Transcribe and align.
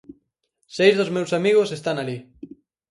Seis 0.77 0.93
dos 0.99 1.13
meus 1.15 1.31
amigos 1.39 1.69
están 1.77 1.97
alí. 1.99 2.17